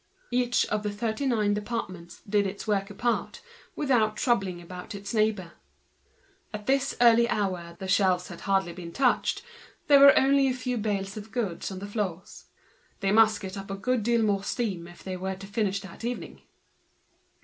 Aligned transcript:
Each 0.31 0.65
of 0.65 0.81
the 0.81 0.89
thirty 0.91 1.27
nine 1.27 1.53
departments 1.53 2.23
did 2.27 2.47
its 2.47 2.67
work 2.67 2.89
apart, 2.89 3.39
without 3.75 4.17
troubling 4.17 4.59
about 4.59 4.95
its 4.95 5.13
neighbor. 5.13 5.51
At 6.51 6.65
this 6.65 6.95
early 6.99 7.29
hour 7.29 7.75
the 7.77 7.87
shelves 7.87 8.29
had 8.29 8.41
hardly 8.41 8.73
been 8.73 8.93
touched, 8.93 9.43
there 9.85 9.99
were 9.99 10.17
only 10.17 10.47
a 10.47 10.55
few 10.55 10.77
bales 10.79 11.17
of 11.17 11.31
goods 11.31 11.69
on 11.69 11.77
the 11.77 11.85
floors; 11.85 12.45
the 13.01 13.11
machine 13.11 13.49
would 13.49 13.53
have 13.53 13.67
to 13.67 13.99
get 13.99 14.17
up 14.21 14.23
more 14.23 14.43
steam 14.43 14.87
if 14.87 15.03
they 15.03 15.17
were 15.17 15.35
to 15.35 15.45
finish 15.45 15.81
that 15.81 16.03
evening. 16.03 16.41